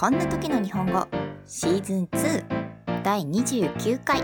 [0.00, 1.06] こんな時の日本語
[1.44, 4.22] シーズン2第29回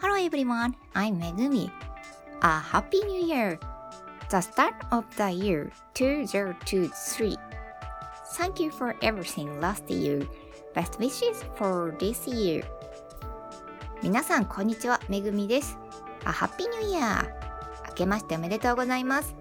[0.00, 1.70] Hello everyone, I'm Megumi.
[2.42, 3.56] A happy new year!
[4.30, 7.38] The start of the year 2023.
[8.36, 10.26] Thank you for everything last year.
[10.74, 12.64] Best wishes for this year.
[14.02, 15.78] 皆さんこんにちは、めぐみです。
[16.22, 17.28] A happy new year!
[17.90, 19.36] 明けましておめでとうございます。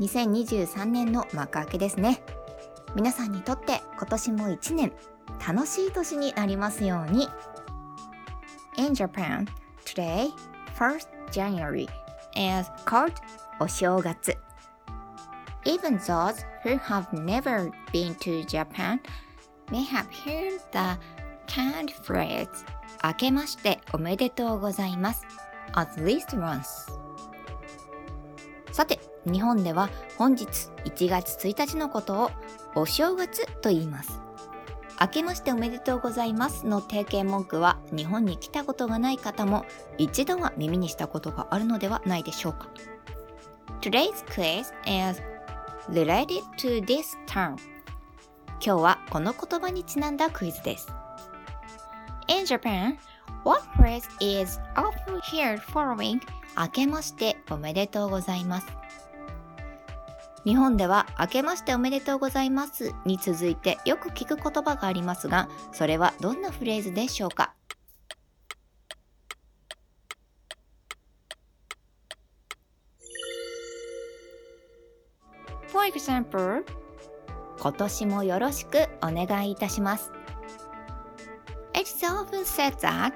[0.00, 2.22] 2023年の幕開けですね。
[2.94, 4.92] 皆さんにとって今年も1年
[5.46, 7.28] 楽しい年になりますように。
[8.76, 9.46] In Japan,
[9.84, 10.30] today,
[10.76, 11.88] 1st January,
[12.34, 13.12] is called
[13.60, 14.36] お正月。
[15.64, 19.00] Even those who have never been to Japan
[19.70, 20.98] may have heard the
[21.46, 22.48] canned phrase
[23.02, 25.26] 明けましておめでとうございます
[25.72, 26.64] at least once
[28.72, 30.46] さて日本では本日
[30.84, 32.30] 1月1日のことを
[32.74, 34.20] お正月と言います。
[35.00, 39.66] 明けましておめでとうございますの定型文句は日本に来たことがない方も
[39.98, 42.68] 一度は耳にしたことがあるのではないでしょうか。
[43.80, 45.20] Today's quiz is
[45.90, 47.56] related to this term.
[48.64, 50.88] 今日はこの言葉にちなんだクイズです。
[52.28, 52.96] In Japan,
[53.44, 56.20] what phrase is often heard following
[56.56, 58.66] 明けましておめでとうございます。
[60.44, 67.54] 日本では明けましておめでとうございますに続いてよく聞く言葉がありますがそれはどんなフレーズでしょうか
[75.68, 76.64] ？For example
[77.58, 80.12] 今年もよろしくお願いいたします。
[81.72, 83.14] It's often said that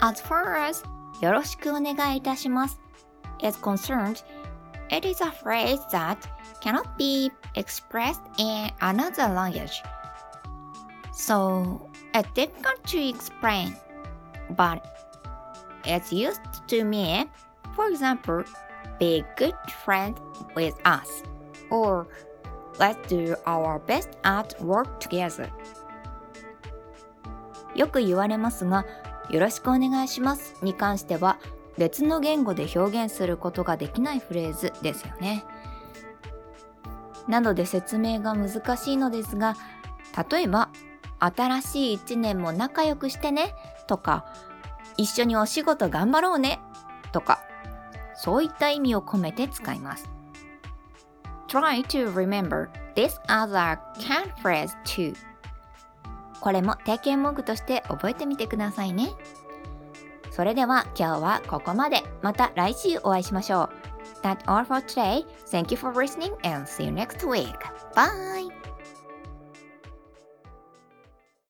[0.00, 0.82] as far as
[1.20, 2.80] よろしくお願いいたします
[3.42, 4.24] is concerned,
[4.89, 6.27] it is a phrase that
[6.61, 9.81] cannot be expressed in another language.
[11.11, 13.75] So, it's difficult to explain,
[14.51, 14.85] but
[15.85, 17.29] it's used to mean,
[17.73, 18.43] for example,
[18.99, 20.19] be good friend
[20.55, 21.23] with us,
[21.69, 22.07] or
[22.79, 25.49] let's do our best at work together.
[27.75, 28.85] よく言われますが、
[29.29, 31.39] よろしくお願いしますに関しては
[31.78, 35.44] 別の言語で表現することができないフレーズですよね。
[37.28, 39.56] なので説明が難しいのですが、
[40.30, 40.70] 例えば、
[41.20, 43.54] 新しい一年も仲良くしてね
[43.86, 44.24] とか、
[44.96, 46.60] 一緒にお仕事頑張ろうね
[47.12, 47.40] とか、
[48.14, 50.10] そういった意味を込めて使います。
[51.48, 55.14] Try to remember this a can phrase too.
[56.40, 59.10] これも定型文句として覚えてみてくださいね。
[60.40, 62.02] それでは今日はここまで。
[62.22, 64.26] また来週お会いしましょう。
[64.26, 65.26] That's all for today.
[65.50, 67.52] Thank you for listening and see you next week.
[67.94, 68.69] Bye!